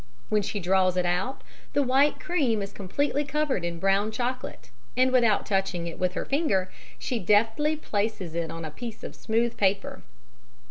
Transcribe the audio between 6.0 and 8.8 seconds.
her finger, she deftly places it on a